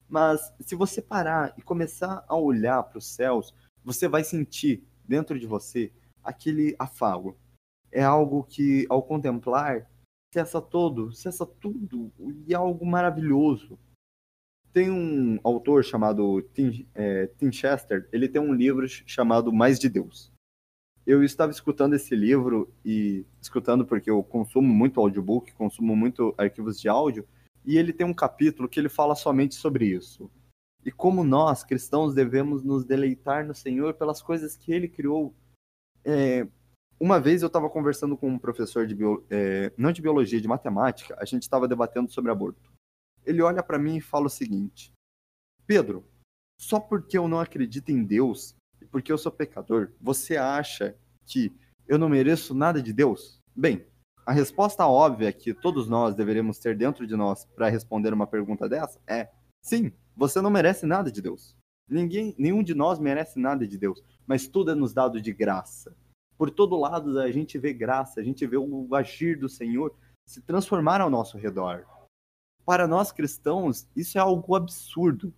Mas 0.08 0.52
se 0.60 0.74
você 0.74 1.02
parar 1.02 1.54
e 1.56 1.62
começar 1.62 2.24
a 2.28 2.36
olhar 2.36 2.82
para 2.82 2.98
os 2.98 3.06
céus, 3.06 3.54
você 3.84 4.08
vai 4.08 4.22
sentir 4.24 4.84
dentro 5.04 5.38
de 5.38 5.46
você 5.46 5.92
aquele 6.22 6.74
afago. 6.78 7.36
É 7.90 8.02
algo 8.02 8.44
que, 8.44 8.86
ao 8.88 9.02
contemplar, 9.02 9.88
cessa 10.32 10.60
todo, 10.60 11.12
cessa 11.12 11.46
tudo, 11.46 12.12
e 12.46 12.52
é 12.52 12.56
algo 12.56 12.84
maravilhoso. 12.84 13.78
Tem 14.72 14.90
um 14.90 15.38
autor 15.42 15.82
chamado 15.84 16.42
Tim, 16.52 16.86
é, 16.94 17.26
Tim 17.38 17.50
Chester, 17.50 18.08
ele 18.12 18.28
tem 18.28 18.40
um 18.40 18.52
livro 18.52 18.86
chamado 18.88 19.52
Mais 19.52 19.78
de 19.78 19.88
Deus 19.88 20.30
eu 21.06 21.22
estava 21.22 21.52
escutando 21.52 21.94
esse 21.94 22.16
livro 22.16 22.68
e 22.84 23.24
escutando 23.40 23.86
porque 23.86 24.10
eu 24.10 24.22
consumo 24.24 24.68
muito 24.74 25.00
audiobook, 25.00 25.54
consumo 25.54 25.94
muito 25.94 26.34
arquivos 26.36 26.80
de 26.80 26.88
áudio, 26.88 27.24
e 27.66 27.76
ele 27.76 27.92
tem 27.92 28.06
um 28.06 28.14
capítulo 28.14 28.68
que 28.68 28.78
ele 28.78 28.88
fala 28.88 29.16
somente 29.16 29.56
sobre 29.56 29.86
isso. 29.86 30.30
E 30.84 30.92
como 30.92 31.24
nós, 31.24 31.64
cristãos, 31.64 32.14
devemos 32.14 32.62
nos 32.62 32.84
deleitar 32.84 33.44
no 33.44 33.52
Senhor 33.52 33.94
pelas 33.94 34.22
coisas 34.22 34.56
que 34.56 34.72
ele 34.72 34.86
criou. 34.86 35.34
É, 36.04 36.46
uma 37.00 37.18
vez 37.18 37.42
eu 37.42 37.48
estava 37.48 37.68
conversando 37.68 38.16
com 38.16 38.28
um 38.28 38.38
professor 38.38 38.86
de 38.86 38.94
bio, 38.94 39.26
é, 39.28 39.72
não 39.76 39.90
de 39.90 40.00
biologia, 40.00 40.40
de 40.40 40.46
matemática, 40.46 41.16
a 41.18 41.24
gente 41.24 41.42
estava 41.42 41.66
debatendo 41.66 42.10
sobre 42.12 42.30
aborto. 42.30 42.72
Ele 43.24 43.42
olha 43.42 43.64
para 43.64 43.80
mim 43.80 43.96
e 43.96 44.00
fala 44.00 44.26
o 44.26 44.30
seguinte: 44.30 44.92
Pedro, 45.66 46.08
só 46.60 46.78
porque 46.78 47.18
eu 47.18 47.26
não 47.26 47.40
acredito 47.40 47.90
em 47.90 48.04
Deus, 48.04 48.54
porque 48.92 49.10
eu 49.10 49.18
sou 49.18 49.32
pecador, 49.32 49.92
você 50.00 50.36
acha 50.36 50.96
que 51.26 51.52
eu 51.88 51.98
não 51.98 52.08
mereço 52.08 52.54
nada 52.54 52.80
de 52.80 52.92
Deus? 52.92 53.40
Bem, 53.54 53.84
a 54.26 54.32
resposta 54.32 54.84
óbvia 54.84 55.32
que 55.32 55.54
todos 55.54 55.88
nós 55.88 56.16
deveríamos 56.16 56.58
ter 56.58 56.76
dentro 56.76 57.06
de 57.06 57.14
nós 57.14 57.44
para 57.54 57.68
responder 57.68 58.12
uma 58.12 58.26
pergunta 58.26 58.68
dessa 58.68 59.00
é: 59.06 59.30
sim, 59.62 59.92
você 60.16 60.40
não 60.40 60.50
merece 60.50 60.84
nada 60.84 61.12
de 61.12 61.22
Deus. 61.22 61.56
Ninguém, 61.88 62.34
nenhum 62.36 62.64
de 62.64 62.74
nós 62.74 62.98
merece 62.98 63.38
nada 63.38 63.64
de 63.64 63.78
Deus, 63.78 64.02
mas 64.26 64.48
tudo 64.48 64.72
é 64.72 64.74
nos 64.74 64.92
dado 64.92 65.22
de 65.22 65.32
graça. 65.32 65.96
Por 66.36 66.50
todo 66.50 66.76
lado 66.76 67.20
a 67.20 67.30
gente 67.30 67.56
vê 67.56 67.72
graça, 67.72 68.20
a 68.20 68.24
gente 68.24 68.44
vê 68.44 68.56
o 68.56 68.92
agir 68.96 69.38
do 69.38 69.48
Senhor 69.48 69.94
se 70.28 70.42
transformar 70.42 71.00
ao 71.00 71.08
nosso 71.08 71.38
redor. 71.38 71.86
Para 72.64 72.88
nós 72.88 73.12
cristãos, 73.12 73.88
isso 73.94 74.18
é 74.18 74.20
algo 74.20 74.56
absurdo. 74.56 75.32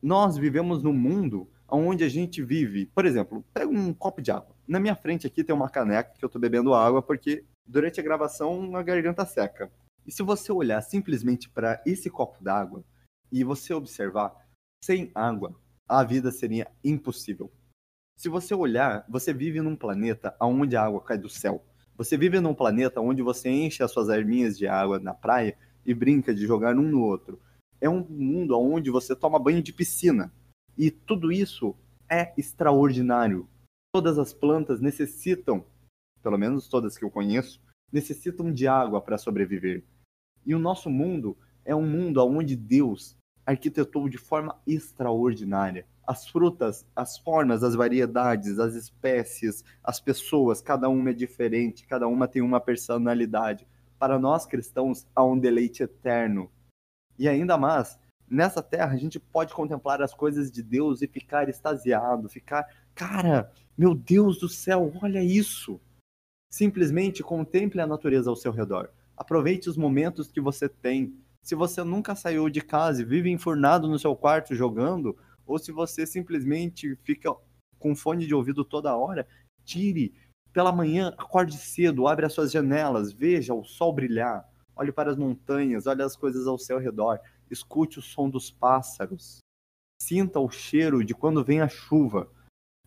Nós 0.00 0.38
vivemos 0.38 0.82
num 0.82 0.94
mundo 0.94 1.50
onde 1.68 2.02
a 2.02 2.08
gente 2.08 2.42
vive. 2.42 2.86
Por 2.86 3.04
exemplo, 3.04 3.44
pega 3.52 3.70
um 3.70 3.92
copo 3.92 4.22
de 4.22 4.30
água. 4.30 4.56
Na 4.66 4.80
minha 4.80 4.96
frente 4.96 5.26
aqui 5.26 5.44
tem 5.44 5.54
uma 5.54 5.68
caneca 5.68 6.14
que 6.16 6.24
eu 6.24 6.28
estou 6.28 6.40
bebendo 6.40 6.72
água 6.72 7.02
porque 7.02 7.44
durante 7.66 8.00
a 8.00 8.02
gravação 8.02 8.76
a 8.76 8.82
garganta 8.82 9.24
seca. 9.26 9.70
E 10.06 10.12
se 10.12 10.22
você 10.22 10.52
olhar 10.52 10.80
simplesmente 10.82 11.48
para 11.48 11.82
esse 11.84 12.08
copo 12.08 12.42
d'água 12.42 12.84
e 13.30 13.42
você 13.42 13.74
observar, 13.74 14.46
Sem 14.84 15.10
água, 15.14 15.58
a 15.88 16.04
vida 16.04 16.30
seria 16.30 16.70
impossível. 16.84 17.50
Se 18.16 18.28
você 18.28 18.54
olhar, 18.54 19.04
você 19.08 19.32
vive 19.32 19.60
num 19.60 19.74
planeta 19.74 20.36
onde 20.40 20.76
a 20.76 20.82
água 20.82 21.00
cai 21.02 21.18
do 21.18 21.28
céu. 21.28 21.64
Você 21.96 22.16
vive 22.16 22.40
num 22.40 22.54
planeta 22.54 23.00
onde 23.00 23.22
você 23.22 23.48
enche 23.48 23.82
as 23.82 23.90
suas 23.90 24.08
arminhas 24.08 24.56
de 24.56 24.66
água 24.66 24.98
na 24.98 25.12
praia 25.12 25.56
e 25.84 25.92
brinca 25.94 26.34
de 26.34 26.46
jogar 26.46 26.76
um 26.76 26.82
no 26.82 27.02
outro. 27.02 27.40
É 27.80 27.88
um 27.88 28.06
mundo 28.08 28.58
onde 28.58 28.90
você 28.90 29.14
toma 29.14 29.38
banho 29.38 29.62
de 29.62 29.72
piscina. 29.72 30.32
E 30.78 30.90
tudo 30.90 31.32
isso 31.32 31.74
é 32.08 32.32
extraordinário. 32.36 33.48
Todas 33.92 34.18
as 34.18 34.32
plantas 34.32 34.80
necessitam, 34.80 35.64
pelo 36.26 36.36
menos 36.36 36.66
todas 36.66 36.98
que 36.98 37.04
eu 37.04 37.10
conheço, 37.10 37.62
necessitam 37.92 38.52
de 38.52 38.66
água 38.66 39.00
para 39.00 39.16
sobreviver. 39.16 39.84
E 40.44 40.56
o 40.56 40.58
nosso 40.58 40.90
mundo 40.90 41.38
é 41.64 41.72
um 41.72 41.88
mundo 41.88 42.20
onde 42.26 42.56
Deus 42.56 43.16
arquitetou 43.46 44.08
de 44.08 44.18
forma 44.18 44.60
extraordinária. 44.66 45.86
As 46.04 46.26
frutas, 46.26 46.84
as 46.96 47.16
formas, 47.16 47.62
as 47.62 47.76
variedades, 47.76 48.58
as 48.58 48.74
espécies, 48.74 49.62
as 49.84 50.00
pessoas, 50.00 50.60
cada 50.60 50.88
uma 50.88 51.10
é 51.10 51.12
diferente, 51.12 51.86
cada 51.86 52.08
uma 52.08 52.26
tem 52.26 52.42
uma 52.42 52.60
personalidade. 52.60 53.64
Para 53.96 54.18
nós 54.18 54.44
cristãos, 54.44 55.06
há 55.14 55.24
um 55.24 55.38
deleite 55.38 55.84
eterno. 55.84 56.50
E 57.16 57.28
ainda 57.28 57.56
mais, 57.56 58.00
nessa 58.28 58.60
terra 58.60 58.94
a 58.94 58.98
gente 58.98 59.20
pode 59.20 59.54
contemplar 59.54 60.02
as 60.02 60.12
coisas 60.12 60.50
de 60.50 60.60
Deus 60.60 61.02
e 61.02 61.06
ficar 61.06 61.48
extasiado, 61.48 62.28
ficar, 62.28 62.66
cara, 62.96 63.52
meu 63.78 63.94
Deus 63.94 64.40
do 64.40 64.48
céu, 64.48 64.92
olha 65.00 65.22
isso. 65.22 65.80
Simplesmente 66.56 67.22
contemple 67.22 67.82
a 67.82 67.86
natureza 67.86 68.30
ao 68.30 68.34
seu 68.34 68.50
redor. 68.50 68.88
Aproveite 69.14 69.68
os 69.68 69.76
momentos 69.76 70.32
que 70.32 70.40
você 70.40 70.66
tem. 70.66 71.14
Se 71.42 71.54
você 71.54 71.84
nunca 71.84 72.14
saiu 72.14 72.48
de 72.48 72.62
casa 72.62 73.02
e 73.02 73.04
vive 73.04 73.28
enfurnado 73.28 73.86
no 73.86 73.98
seu 73.98 74.16
quarto 74.16 74.54
jogando, 74.54 75.14
ou 75.46 75.58
se 75.58 75.70
você 75.70 76.06
simplesmente 76.06 76.96
fica 77.04 77.30
com 77.78 77.94
fone 77.94 78.26
de 78.26 78.34
ouvido 78.34 78.64
toda 78.64 78.96
hora, 78.96 79.28
tire 79.66 80.14
pela 80.50 80.72
manhã, 80.72 81.08
acorde 81.18 81.58
cedo, 81.58 82.08
abre 82.08 82.24
as 82.24 82.32
suas 82.32 82.50
janelas, 82.50 83.12
veja 83.12 83.52
o 83.52 83.62
sol 83.62 83.92
brilhar, 83.92 84.50
olhe 84.74 84.90
para 84.90 85.10
as 85.10 85.16
montanhas, 85.18 85.86
olhe 85.86 86.00
as 86.00 86.16
coisas 86.16 86.46
ao 86.46 86.56
seu 86.56 86.78
redor, 86.78 87.20
escute 87.50 87.98
o 87.98 88.02
som 88.02 88.30
dos 88.30 88.50
pássaros, 88.50 89.40
sinta 90.00 90.40
o 90.40 90.50
cheiro 90.50 91.04
de 91.04 91.12
quando 91.14 91.44
vem 91.44 91.60
a 91.60 91.68
chuva 91.68 92.30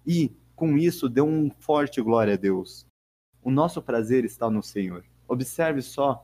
e, 0.08 0.36
com 0.56 0.76
isso, 0.76 1.08
dê 1.08 1.22
um 1.22 1.52
forte 1.60 2.02
glória 2.02 2.34
a 2.34 2.38
Deus. 2.38 2.89
O 3.50 3.52
nosso 3.52 3.82
prazer 3.82 4.26
está 4.26 4.48
no 4.48 4.62
Senhor. 4.62 5.04
Observe 5.28 5.82
só, 5.82 6.24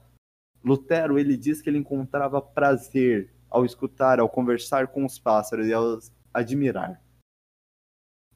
Lutero 0.63 1.17
ele 1.17 1.36
diz 1.36 1.60
que 1.60 1.67
ele 1.67 1.79
encontrava 1.79 2.39
prazer 2.39 3.34
ao 3.50 3.65
escutar, 3.65 4.20
ao 4.20 4.29
conversar 4.29 4.89
com 4.89 5.03
os 5.03 5.17
pássaros 5.17 5.65
e 5.65 5.74
ao 5.74 5.98
admirar. 6.32 7.01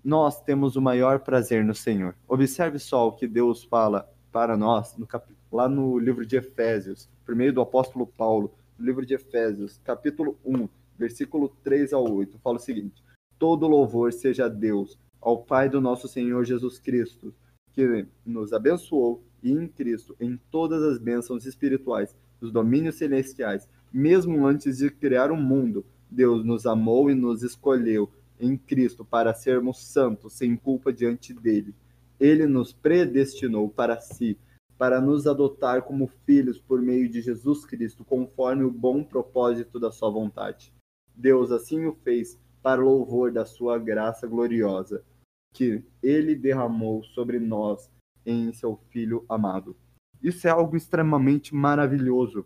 Nós 0.03 0.41
temos 0.41 0.75
o 0.75 0.81
maior 0.81 1.19
prazer 1.19 1.63
no 1.63 1.75
Senhor. 1.75 2.15
Observe 2.27 2.79
só 2.79 3.07
o 3.07 3.11
que 3.11 3.27
Deus 3.27 3.63
fala 3.63 4.11
para 4.31 4.57
nós 4.57 4.97
no 4.97 5.05
cap... 5.05 5.31
lá 5.51 5.69
no 5.69 5.99
livro 5.99 6.25
de 6.25 6.37
Efésios, 6.37 7.07
por 7.23 7.35
meio 7.35 7.53
do 7.53 7.61
apóstolo 7.61 8.07
Paulo, 8.07 8.55
no 8.75 8.83
livro 8.83 9.05
de 9.05 9.13
Efésios, 9.13 9.79
capítulo 9.83 10.35
1, 10.43 10.67
versículo 10.97 11.49
3 11.63 11.93
ao 11.93 12.11
8, 12.11 12.39
fala 12.39 12.55
o 12.55 12.59
seguinte: 12.59 13.03
Todo 13.37 13.67
louvor 13.67 14.11
seja 14.11 14.45
a 14.45 14.49
Deus, 14.49 14.97
ao 15.21 15.43
Pai 15.43 15.69
do 15.69 15.79
nosso 15.79 16.07
Senhor 16.07 16.43
Jesus 16.43 16.79
Cristo, 16.79 17.31
que 17.73 18.05
nos 18.25 18.53
abençoou 18.53 19.23
e 19.41 19.51
em 19.51 19.67
Cristo 19.67 20.15
em 20.19 20.39
todas 20.51 20.83
as 20.83 20.97
bênçãos 20.97 21.45
espirituais 21.45 22.15
dos 22.39 22.51
domínios 22.51 22.95
celestiais, 22.95 23.67
mesmo 23.91 24.45
antes 24.45 24.77
de 24.77 24.89
criar 24.89 25.31
o 25.31 25.37
mundo, 25.37 25.85
Deus 26.09 26.43
nos 26.43 26.65
amou 26.65 27.09
e 27.09 27.15
nos 27.15 27.43
escolheu 27.43 28.09
em 28.39 28.57
Cristo 28.57 29.03
para 29.03 29.33
sermos 29.33 29.83
santos, 29.83 30.33
sem 30.33 30.55
culpa 30.55 30.93
diante 30.93 31.33
dele. 31.33 31.75
Ele 32.19 32.45
nos 32.47 32.71
predestinou 32.71 33.69
para 33.69 33.99
si, 33.99 34.37
para 34.77 35.01
nos 35.01 35.27
adotar 35.27 35.83
como 35.83 36.07
filhos 36.25 36.59
por 36.59 36.81
meio 36.81 37.09
de 37.09 37.21
Jesus 37.21 37.65
Cristo, 37.65 38.05
conforme 38.05 38.63
o 38.63 38.71
bom 38.71 39.03
propósito 39.03 39.79
da 39.79 39.91
sua 39.91 40.09
vontade. 40.09 40.73
Deus 41.13 41.51
assim 41.51 41.85
o 41.85 41.93
fez 41.93 42.39
para 42.61 42.81
louvor 42.81 43.31
da 43.31 43.45
sua 43.45 43.77
graça 43.77 44.25
gloriosa, 44.25 45.03
que 45.53 45.83
ele 46.01 46.35
derramou 46.35 47.03
sobre 47.03 47.39
nós 47.39 47.91
em 48.25 48.51
seu 48.53 48.77
Filho 48.89 49.25
amado. 49.27 49.75
Isso 50.21 50.47
é 50.47 50.51
algo 50.51 50.75
extremamente 50.75 51.55
maravilhoso. 51.55 52.45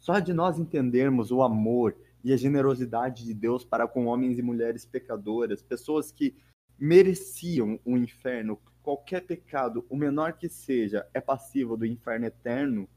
Só 0.00 0.18
de 0.18 0.32
nós 0.32 0.58
entendermos 0.58 1.30
o 1.30 1.42
amor 1.42 1.96
e 2.22 2.32
a 2.32 2.36
generosidade 2.36 3.24
de 3.24 3.34
Deus 3.34 3.64
para 3.64 3.86
com 3.86 4.06
homens 4.06 4.38
e 4.38 4.42
mulheres 4.42 4.84
pecadoras, 4.84 5.62
pessoas 5.62 6.10
que 6.10 6.36
mereciam 6.78 7.78
o 7.84 7.96
inferno, 7.96 8.60
qualquer 8.82 9.22
pecado, 9.22 9.84
o 9.88 9.96
menor 9.96 10.34
que 10.34 10.48
seja, 10.48 11.06
é 11.14 11.20
passivo 11.20 11.76
do 11.76 11.86
inferno 11.86 12.26
eterno, 12.26 12.88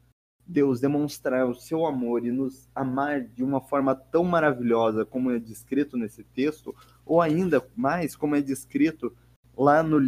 Deus 0.46 0.80
demonstrar 0.80 1.48
o 1.48 1.54
seu 1.54 1.86
amor 1.86 2.26
e 2.26 2.32
nos 2.32 2.68
amar 2.74 3.22
de 3.22 3.44
uma 3.44 3.62
forma 3.62 3.96
tão 3.96 4.24
maravilhosa 4.24 5.06
como 5.06 5.30
é 5.30 5.38
descrito 5.38 5.96
nesse 5.96 6.24
texto, 6.24 6.76
ou 7.10 7.20
ainda 7.20 7.68
mais 7.76 8.16
como 8.16 8.36
é 8.36 8.42
descrito 8.42 9.12
lá 9.58 9.82
no 9.82 10.00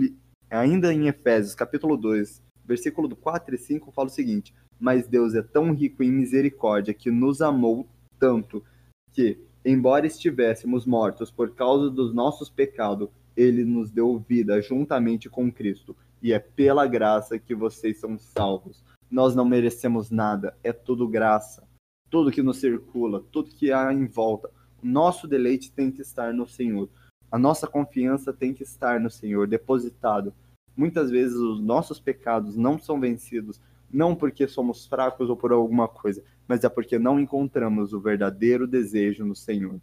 ainda 0.52 0.94
em 0.94 1.08
Efésios, 1.08 1.56
capítulo 1.56 1.98
2, 1.98 2.44
versículo 2.64 3.14
4 3.16 3.56
e 3.56 3.58
5, 3.58 3.92
fala 3.92 4.08
o 4.08 4.12
seguinte: 4.12 4.54
"Mas 4.80 5.08
Deus 5.08 5.34
é 5.34 5.42
tão 5.42 5.74
rico 5.74 6.04
em 6.04 6.12
misericórdia 6.12 6.94
que 6.94 7.10
nos 7.10 7.42
amou 7.42 7.88
tanto 8.20 8.64
que, 9.12 9.40
embora 9.66 10.06
estivéssemos 10.06 10.86
mortos 10.86 11.32
por 11.32 11.56
causa 11.56 11.90
dos 11.90 12.14
nossos 12.14 12.52
pecados, 12.52 13.10
ele 13.36 13.66
nos 13.66 13.90
deu 13.90 14.20
vida 14.20 14.62
juntamente 14.62 15.28
com 15.28 15.52
Cristo, 15.52 15.98
e 16.22 16.32
é 16.32 16.38
pela 16.38 16.86
graça 16.86 17.40
que 17.40 17.56
vocês 17.56 18.00
são 18.00 18.16
salvos." 18.20 18.84
Nós 19.10 19.36
não 19.36 19.44
merecemos 19.44 20.12
nada, 20.12 20.56
é 20.64 20.72
tudo 20.72 21.08
graça. 21.08 21.68
Tudo 22.12 22.32
que 22.32 22.44
nos 22.44 22.58
circula, 22.58 23.24
tudo 23.32 23.50
que 23.50 23.72
há 23.72 23.92
em 23.92 24.06
volta. 24.06 24.52
Nosso 24.82 25.28
deleite 25.28 25.72
tem 25.72 25.92
que 25.92 26.02
estar 26.02 26.34
no 26.34 26.48
Senhor. 26.48 26.90
A 27.32 27.38
nossa 27.38 27.68
confiança 27.68 28.34
tem 28.34 28.54
que 28.54 28.64
estar 28.64 29.00
no 29.00 29.10
Senhor, 29.10 29.48
depositado. 29.48 30.34
Muitas 30.76 31.10
vezes 31.10 31.38
os 31.38 31.62
nossos 31.62 32.00
pecados 32.00 32.56
não 32.56 32.80
são 32.80 33.00
vencidos, 33.00 33.60
não 33.90 34.16
porque 34.16 34.48
somos 34.48 34.86
fracos 34.86 35.30
ou 35.30 35.38
por 35.38 35.52
alguma 35.52 35.88
coisa, 35.88 36.24
mas 36.48 36.64
é 36.64 36.70
porque 36.70 36.98
não 36.98 37.20
encontramos 37.20 37.94
o 37.94 38.00
verdadeiro 38.00 38.68
desejo 38.68 39.26
no 39.26 39.36
Senhor. 39.36 39.80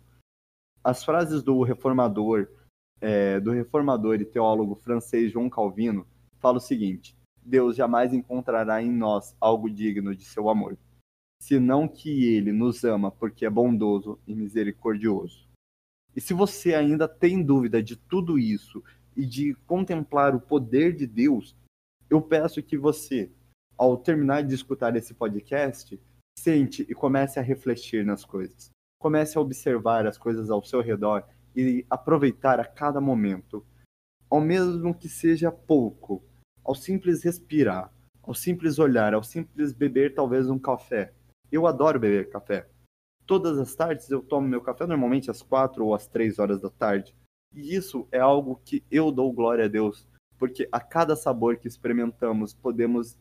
As 0.83 1.05
frases 1.05 1.43
do 1.43 1.63
reformador, 1.63 2.49
é, 3.01 3.39
do 3.41 3.53
reformador 3.53 4.17
e 4.17 4.25
teólogo 4.25 4.75
francês 4.75 5.33
João 5.33 5.49
Calvino, 5.49 6.07
falam 6.39 6.59
o 6.59 6.61
seguinte: 6.61 7.17
Deus 7.43 7.77
jamais 7.77 8.13
encontrará 8.13 8.83
em 8.83 8.91
nós 8.91 9.35
algo 9.41 9.71
digno 9.71 10.15
de 10.15 10.25
seu 10.25 10.49
amor, 10.49 10.77
senão 11.41 11.89
que 11.89 12.25
ele 12.25 12.53
nos 12.53 12.85
ama 12.85 13.11
porque 13.11 13.47
é 13.47 13.51
bondoso 13.51 14.19
e 14.27 14.35
misericordioso. 14.35 15.49
E 16.15 16.21
se 16.21 16.35
você 16.35 16.75
ainda 16.75 17.07
tem 17.07 17.43
dúvida 17.43 17.83
de 17.83 17.97
tudo 17.97 18.39
isso 18.39 18.83
e 19.17 19.25
de 19.25 19.55
contemplar 19.67 20.35
o 20.35 20.41
poder 20.41 20.95
de 20.95 21.07
Deus, 21.07 21.57
eu 22.11 22.21
peço 22.21 22.63
que 22.63 22.77
você, 22.77 23.31
ao 23.77 23.97
terminar 23.97 24.43
de 24.43 24.55
escutar 24.55 24.97
esse 24.97 25.15
podcast, 25.15 26.01
sente 26.39 26.87
e 26.89 26.95
comece 26.95 27.39
a 27.39 27.43
refletir 27.43 28.05
nas 28.05 28.25
coisas. 28.25 28.71
Comece 28.99 29.37
a 29.37 29.41
observar 29.41 30.07
as 30.07 30.19
coisas 30.19 30.51
ao 30.51 30.65
seu 30.65 30.81
redor 30.81 31.25
e 31.55 31.85
aproveitar 31.91 32.59
a 32.59 32.65
cada 32.65 33.01
momento. 33.01 33.65
Ao 34.31 34.41
mesmo 34.41 34.95
que 34.95 35.09
seja 35.09 35.51
pouco, 35.51 36.23
ao 36.65 36.75
simples 36.75 37.23
respirar, 37.23 37.93
ao 38.23 38.35
simples 38.35 38.79
olhar, 38.79 39.15
ao 39.15 39.23
simples 39.23 39.73
beber 39.73 40.15
talvez 40.15 40.51
um 40.51 40.59
café. 40.59 41.13
Eu 41.51 41.67
adoro 41.67 41.99
beber 41.99 42.31
café. 42.31 42.69
Todas 43.27 43.59
as 43.59 43.75
tardes 43.75 44.11
eu 44.11 44.23
tomo 44.23 44.49
meu 44.49 44.61
café 44.61 44.87
normalmente 44.87 45.31
às 45.31 45.43
quatro 45.43 45.85
ou 45.85 45.95
às 45.95 46.07
três 46.07 46.39
horas 46.39 46.61
da 46.61 46.71
tarde. 46.71 47.15
E 47.55 47.75
isso 47.75 48.07
é 48.11 48.19
algo 48.19 48.61
que 48.65 48.85
eu 48.91 49.11
dou 49.11 49.33
glória 49.33 49.65
a 49.65 49.69
Deus, 49.69 50.07
porque 50.39 50.69
a 50.71 50.81
cada 50.81 51.17
sabor 51.17 51.57
que 51.57 51.69
experimentamos 51.69 52.55
podemos 52.55 53.19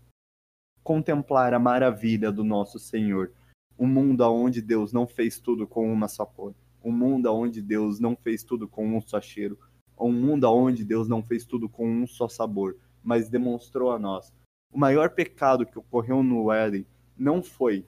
contemplar 0.84 1.54
a 1.54 1.60
maravilha 1.60 2.32
do 2.32 2.44
nosso 2.44 2.80
Senhor. 2.80 3.32
Um 3.78 3.88
mundo 3.88 4.22
onde 4.32 4.62
Deus 4.62 4.92
não 4.92 5.06
fez 5.06 5.40
tudo 5.40 5.68
com 5.68 5.92
uma 5.92 6.08
só 6.08 6.26
cor. 6.26 6.54
Um 6.84 6.92
mundo 6.92 7.34
onde 7.34 7.62
Deus 7.62 8.00
não 8.00 8.16
fez 8.16 8.44
tudo 8.44 8.68
com 8.68 8.96
um 8.96 9.02
só 9.02 9.20
cheiro. 9.20 9.60
Um 10.00 10.12
mundo 10.12 10.46
onde 10.46 10.86
Deus 10.86 11.08
não 11.08 11.24
fez 11.24 11.46
tudo 11.46 11.68
com 11.68 11.88
um 11.88 12.08
só 12.08 12.28
sabor 12.28 12.78
mas 13.08 13.30
demonstrou 13.30 13.94
a 13.94 13.98
nós. 13.98 14.34
O 14.70 14.78
maior 14.78 15.12
pecado 15.12 15.66
que 15.66 15.80
ocorreu 15.80 16.22
no 16.22 16.52
Éden 16.52 16.86
não 17.18 17.42
foi. 17.42 17.86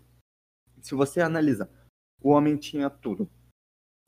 Se 0.81 0.95
você 0.95 1.21
analisar, 1.21 1.69
o 2.21 2.29
homem 2.29 2.57
tinha 2.57 2.89
tudo. 2.89 3.29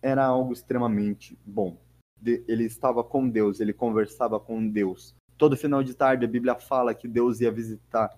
Era 0.02 0.26
algo 0.26 0.54
extremamente 0.54 1.38
bom. 1.46 1.80
Ele 2.24 2.66
estava 2.66 3.04
com 3.04 3.28
Deus, 3.28 3.60
ele 3.60 3.74
conversava 3.74 4.40
com 4.40 4.68
Deus. 4.68 5.16
Todo 5.38 5.58
final 5.58 5.84
de 5.84 5.94
tarde 5.94 6.26
a 6.26 6.28
Bíblia 6.28 6.56
fala 6.60 6.94
que 6.94 7.08
Deus 7.08 7.42
ia 7.42 7.52
visitar 7.52 8.10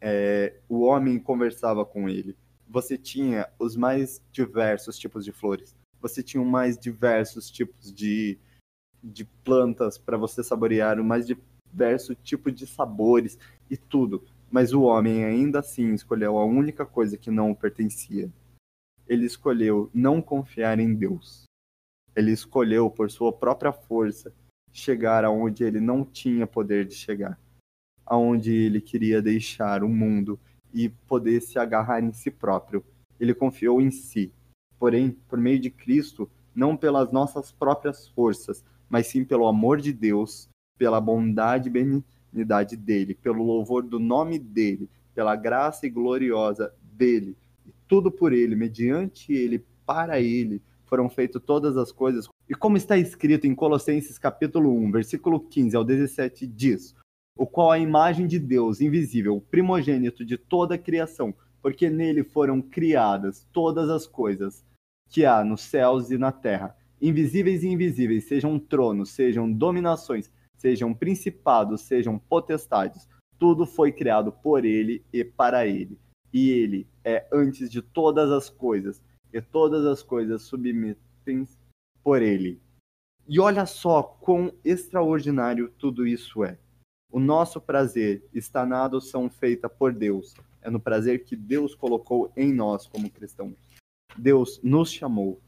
é, 0.00 0.60
o 0.68 0.82
homem 0.82 1.18
conversava 1.18 1.84
com 1.84 2.08
ele. 2.08 2.36
Você 2.68 2.96
tinha 2.96 3.48
os 3.58 3.76
mais 3.76 4.22
diversos 4.30 4.98
tipos 4.98 5.24
de 5.24 5.32
flores. 5.32 5.74
você 6.00 6.22
tinha 6.22 6.44
mais 6.44 6.78
diversos 6.78 7.50
tipos 7.50 7.92
de, 7.92 8.38
de 9.02 9.24
plantas 9.24 9.98
para 9.98 10.16
você 10.16 10.44
saborear, 10.44 11.02
mais 11.02 11.26
diversos 11.26 12.16
tipos 12.22 12.54
de 12.54 12.66
sabores 12.68 13.36
e 13.68 13.76
tudo. 13.76 14.24
Mas 14.50 14.72
o 14.72 14.82
homem 14.82 15.24
ainda 15.24 15.60
assim 15.60 15.92
escolheu 15.92 16.38
a 16.38 16.44
única 16.44 16.86
coisa 16.86 17.16
que 17.16 17.30
não 17.30 17.54
pertencia. 17.54 18.30
Ele 19.06 19.26
escolheu 19.26 19.90
não 19.92 20.22
confiar 20.22 20.78
em 20.78 20.94
Deus. 20.94 21.44
Ele 22.16 22.32
escolheu, 22.32 22.90
por 22.90 23.10
sua 23.10 23.32
própria 23.32 23.72
força, 23.72 24.32
chegar 24.72 25.24
aonde 25.24 25.64
ele 25.64 25.80
não 25.80 26.04
tinha 26.04 26.46
poder 26.46 26.84
de 26.84 26.94
chegar. 26.94 27.38
Aonde 28.04 28.52
ele 28.52 28.80
queria 28.80 29.20
deixar 29.20 29.84
o 29.84 29.88
mundo 29.88 30.38
e 30.72 30.88
poder 30.88 31.40
se 31.40 31.58
agarrar 31.58 32.02
em 32.02 32.12
si 32.12 32.30
próprio. 32.30 32.84
Ele 33.20 33.34
confiou 33.34 33.80
em 33.80 33.90
si. 33.90 34.32
Porém, 34.78 35.10
por 35.28 35.38
meio 35.38 35.58
de 35.58 35.70
Cristo, 35.70 36.30
não 36.54 36.76
pelas 36.76 37.12
nossas 37.12 37.52
próprias 37.52 38.08
forças, 38.08 38.64
mas 38.88 39.06
sim 39.06 39.24
pelo 39.24 39.46
amor 39.46 39.80
de 39.80 39.92
Deus, 39.92 40.48
pela 40.76 41.00
bondade 41.00 41.68
e 41.68 41.72
benignidade 42.32 42.76
dele, 42.76 43.14
pelo 43.14 43.42
louvor 43.42 43.82
do 43.82 43.98
nome 43.98 44.38
dele, 44.38 44.88
pela 45.14 45.34
graça 45.34 45.86
e 45.86 45.90
gloriosa 45.90 46.72
dele, 46.92 47.36
e 47.66 47.72
tudo 47.86 48.10
por 48.10 48.32
ele, 48.32 48.54
mediante 48.54 49.32
ele, 49.32 49.64
para 49.84 50.20
ele, 50.20 50.62
foram 50.86 51.08
feitas 51.08 51.42
todas 51.44 51.76
as 51.76 51.92
coisas. 51.92 52.28
E 52.48 52.54
como 52.54 52.76
está 52.76 52.96
escrito 52.96 53.46
em 53.46 53.54
Colossenses 53.54 54.18
capítulo 54.18 54.72
1, 54.74 54.90
versículo 54.92 55.40
15 55.40 55.76
ao 55.76 55.84
17, 55.84 56.46
diz: 56.46 56.94
o 57.38 57.46
qual 57.46 57.70
a 57.70 57.78
imagem 57.78 58.26
de 58.26 58.38
Deus 58.38 58.80
invisível, 58.80 59.40
primogênito 59.48 60.24
de 60.24 60.36
toda 60.36 60.74
a 60.74 60.78
criação, 60.78 61.32
porque 61.62 61.88
nele 61.88 62.24
foram 62.24 62.60
criadas 62.60 63.46
todas 63.52 63.88
as 63.88 64.08
coisas 64.08 64.64
que 65.08 65.24
há 65.24 65.44
nos 65.44 65.62
céus 65.62 66.10
e 66.10 66.18
na 66.18 66.32
terra, 66.32 66.76
invisíveis 67.00 67.62
e 67.62 67.68
invisíveis, 67.68 68.24
sejam 68.24 68.58
tronos, 68.58 69.10
sejam 69.10 69.50
dominações, 69.50 70.30
sejam 70.58 70.92
principados, 70.92 71.82
sejam 71.82 72.18
potestades, 72.18 73.08
tudo 73.38 73.64
foi 73.64 73.92
criado 73.92 74.32
por 74.32 74.64
ele 74.64 75.04
e 75.12 75.24
para 75.24 75.66
ele. 75.66 75.98
E 76.32 76.50
ele 76.50 76.86
é 77.02 77.26
antes 77.32 77.70
de 77.70 77.80
todas 77.80 78.30
as 78.30 78.50
coisas, 78.50 79.02
e 79.32 79.40
todas 79.40 79.86
as 79.86 80.02
coisas 80.02 80.42
submetem 80.42 81.46
por 82.02 82.20
ele. 82.20 82.60
E 83.26 83.38
olha 83.38 83.64
só 83.64 84.02
quão 84.02 84.52
extraordinário 84.64 85.72
tudo 85.78 86.06
isso 86.06 86.44
é. 86.44 86.58
O 87.10 87.20
nosso 87.20 87.60
prazer 87.60 88.26
está 88.34 88.66
na 88.66 88.84
adoção 88.84 89.30
feita 89.30 89.68
por 89.68 89.92
Deus. 89.92 90.34
É 90.60 90.68
no 90.68 90.80
prazer 90.80 91.24
que 91.24 91.36
Deus 91.36 91.74
colocou 91.74 92.30
em 92.36 92.52
nós 92.52 92.86
como 92.86 93.10
cristãos. 93.10 93.56
Deus 94.16 94.60
nos 94.62 94.90
chamou 94.92 95.40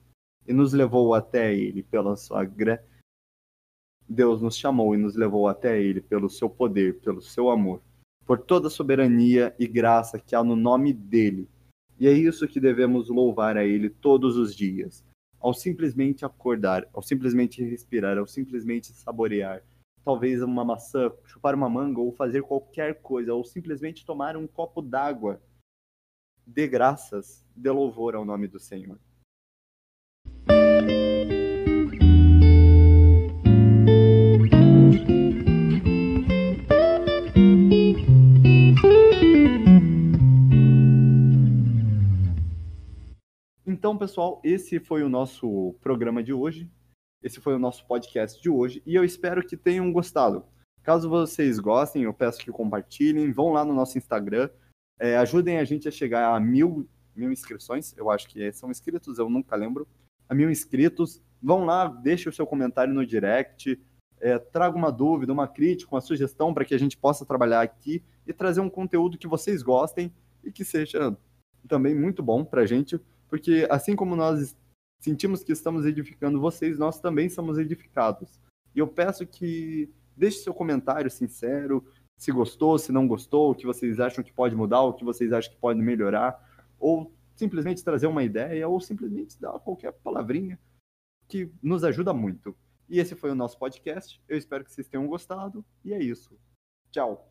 e 0.46 0.52
nos 0.52 0.72
levou 0.72 1.14
até 1.14 1.54
Ele 1.54 1.82
pela 1.82 2.16
sua 2.16 2.44
graça. 2.44 2.89
Deus 4.10 4.42
nos 4.42 4.56
chamou 4.56 4.92
e 4.92 4.98
nos 4.98 5.14
levou 5.14 5.46
até 5.46 5.80
Ele 5.80 6.00
pelo 6.00 6.28
seu 6.28 6.50
poder, 6.50 6.98
pelo 6.98 7.22
seu 7.22 7.48
amor, 7.48 7.80
por 8.26 8.40
toda 8.40 8.66
a 8.66 8.70
soberania 8.70 9.54
e 9.56 9.68
graça 9.68 10.18
que 10.18 10.34
há 10.34 10.42
no 10.42 10.56
nome 10.56 10.92
dEle. 10.92 11.48
E 11.96 12.08
é 12.08 12.12
isso 12.12 12.48
que 12.48 12.58
devemos 12.58 13.08
louvar 13.08 13.56
a 13.56 13.64
Ele 13.64 13.88
todos 13.88 14.36
os 14.36 14.52
dias. 14.52 15.04
Ao 15.38 15.54
simplesmente 15.54 16.24
acordar, 16.24 16.88
ao 16.92 17.00
simplesmente 17.00 17.62
respirar, 17.62 18.18
ao 18.18 18.26
simplesmente 18.26 18.88
saborear, 18.88 19.62
talvez 20.04 20.42
uma 20.42 20.64
maçã, 20.64 21.12
chupar 21.24 21.54
uma 21.54 21.68
manga 21.68 22.00
ou 22.00 22.10
fazer 22.10 22.42
qualquer 22.42 23.00
coisa, 23.00 23.32
ou 23.32 23.44
simplesmente 23.44 24.04
tomar 24.04 24.36
um 24.36 24.46
copo 24.46 24.82
d'água. 24.82 25.40
Dê 26.44 26.66
graças, 26.66 27.46
dê 27.54 27.70
louvor 27.70 28.16
ao 28.16 28.24
nome 28.24 28.48
do 28.48 28.58
Senhor. 28.58 28.98
Pessoal, 44.00 44.40
esse 44.42 44.80
foi 44.80 45.02
o 45.02 45.10
nosso 45.10 45.74
programa 45.82 46.22
de 46.22 46.32
hoje. 46.32 46.66
Esse 47.22 47.38
foi 47.38 47.54
o 47.54 47.58
nosso 47.58 47.86
podcast 47.86 48.40
de 48.40 48.48
hoje 48.48 48.82
e 48.86 48.94
eu 48.94 49.04
espero 49.04 49.46
que 49.46 49.58
tenham 49.58 49.92
gostado. 49.92 50.42
Caso 50.82 51.06
vocês 51.06 51.58
gostem, 51.58 52.04
eu 52.04 52.14
peço 52.14 52.38
que 52.38 52.50
compartilhem, 52.50 53.30
vão 53.30 53.52
lá 53.52 53.62
no 53.62 53.74
nosso 53.74 53.98
Instagram, 53.98 54.48
é, 54.98 55.18
ajudem 55.18 55.58
a 55.58 55.64
gente 55.64 55.86
a 55.86 55.90
chegar 55.90 56.34
a 56.34 56.40
mil, 56.40 56.88
mil 57.14 57.30
inscrições, 57.30 57.94
eu 57.94 58.10
acho 58.10 58.26
que 58.26 58.50
são 58.52 58.70
inscritos, 58.70 59.18
eu 59.18 59.28
nunca 59.28 59.54
lembro, 59.54 59.86
a 60.26 60.34
mil 60.34 60.50
inscritos. 60.50 61.20
Vão 61.42 61.66
lá, 61.66 61.86
deixe 61.86 62.26
o 62.26 62.32
seu 62.32 62.46
comentário 62.46 62.94
no 62.94 63.04
direct, 63.04 63.78
é, 64.18 64.38
traga 64.38 64.78
uma 64.78 64.90
dúvida, 64.90 65.30
uma 65.30 65.46
crítica, 65.46 65.94
uma 65.94 66.00
sugestão 66.00 66.54
para 66.54 66.64
que 66.64 66.74
a 66.74 66.78
gente 66.78 66.96
possa 66.96 67.26
trabalhar 67.26 67.60
aqui 67.60 68.02
e 68.26 68.32
trazer 68.32 68.62
um 68.62 68.70
conteúdo 68.70 69.18
que 69.18 69.28
vocês 69.28 69.62
gostem 69.62 70.10
e 70.42 70.50
que 70.50 70.64
seja 70.64 71.14
também 71.68 71.94
muito 71.94 72.22
bom 72.22 72.46
para 72.46 72.62
a 72.62 72.66
gente, 72.66 72.98
porque 73.30 73.66
assim 73.70 73.94
como 73.94 74.16
nós 74.16 74.56
sentimos 74.98 75.42
que 75.42 75.52
estamos 75.52 75.86
edificando 75.86 76.40
vocês, 76.40 76.78
nós 76.78 77.00
também 77.00 77.28
somos 77.30 77.56
edificados. 77.56 78.38
E 78.74 78.80
eu 78.80 78.88
peço 78.88 79.26
que 79.26 79.88
deixe 80.16 80.40
seu 80.40 80.52
comentário 80.52 81.10
sincero, 81.10 81.84
se 82.18 82.30
gostou, 82.30 82.78
se 82.78 82.92
não 82.92 83.08
gostou, 83.08 83.50
o 83.50 83.54
que 83.54 83.64
vocês 83.64 83.98
acham 83.98 84.22
que 84.22 84.32
pode 84.32 84.54
mudar, 84.54 84.82
o 84.82 84.92
que 84.92 85.04
vocês 85.04 85.32
acham 85.32 85.50
que 85.50 85.58
pode 85.58 85.80
melhorar, 85.80 86.38
ou 86.78 87.14
simplesmente 87.34 87.82
trazer 87.82 88.06
uma 88.06 88.22
ideia, 88.22 88.68
ou 88.68 88.78
simplesmente 88.80 89.40
dar 89.40 89.58
qualquer 89.60 89.92
palavrinha 89.92 90.58
que 91.26 91.50
nos 91.62 91.84
ajuda 91.84 92.12
muito. 92.12 92.54
E 92.88 92.98
esse 92.98 93.14
foi 93.14 93.30
o 93.30 93.34
nosso 93.34 93.58
podcast. 93.58 94.20
Eu 94.28 94.36
espero 94.36 94.64
que 94.64 94.72
vocês 94.72 94.88
tenham 94.88 95.06
gostado. 95.06 95.64
E 95.84 95.94
é 95.94 96.02
isso. 96.02 96.36
Tchau. 96.90 97.29